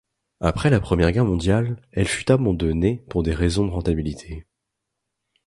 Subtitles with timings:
[0.39, 4.47] Après la Première Guerre mondiale, elle fut abandonnée pour des raisons de rentabilité.